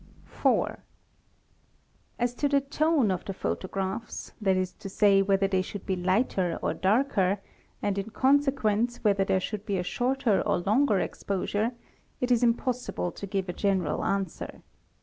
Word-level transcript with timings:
| 0.13 0.25
a 0.25 0.29
4. 0.29 0.79
As 2.17 2.33
to 2.33 2.49
the 2.49 2.59
tone 2.59 3.11
of 3.11 3.23
the 3.25 3.35
photographs, 3.35 4.33
that 4.41 4.57
is 4.57 4.73
to 4.73 4.89
say 4.89 5.21
whether 5.21 5.47
they 5.47 5.61
should 5.61 5.85
be 5.85 5.95
lighter 5.95 6.57
or 6.63 6.73
darker, 6.73 7.37
and 7.83 7.99
in 7.99 8.09
consequence 8.09 9.03
whether 9.03 9.23
there 9.23 9.39
should 9.39 9.63
be 9.63 9.75
1 9.75 9.83
shorter 9.83 10.41
or 10.41 10.57
longer 10.57 10.99
exposure, 10.99 11.73
it 12.19 12.31
is 12.31 12.41
impossible 12.41 13.11
to 13.11 13.27
give 13.27 13.47
a 13.47 13.53
general 13.53 14.03
answer. 14.03 14.63